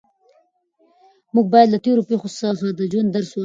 [1.33, 3.39] موږ باید له تېرو پېښو څخه د ژوند درس واخلو.